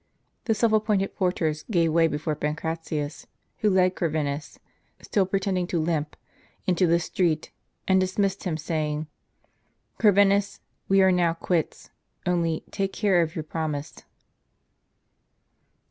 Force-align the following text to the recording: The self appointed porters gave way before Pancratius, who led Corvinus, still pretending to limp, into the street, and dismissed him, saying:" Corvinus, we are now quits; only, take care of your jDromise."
The 0.45 0.55
self 0.55 0.71
appointed 0.73 1.13
porters 1.15 1.61
gave 1.69 1.93
way 1.93 2.07
before 2.07 2.33
Pancratius, 2.35 3.27
who 3.59 3.69
led 3.69 3.93
Corvinus, 3.95 4.57
still 4.99 5.27
pretending 5.27 5.67
to 5.67 5.79
limp, 5.79 6.15
into 6.65 6.87
the 6.87 6.99
street, 6.99 7.51
and 7.87 8.01
dismissed 8.01 8.43
him, 8.45 8.57
saying:" 8.57 9.05
Corvinus, 9.99 10.59
we 10.87 11.03
are 11.03 11.11
now 11.11 11.35
quits; 11.35 11.91
only, 12.25 12.63
take 12.71 12.93
care 12.93 13.21
of 13.21 13.35
your 13.35 13.43
jDromise." 13.43 14.01